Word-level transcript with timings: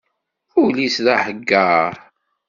Ul-is 0.61 0.95
d 1.05 1.07
ahaggaṛ. 1.15 1.93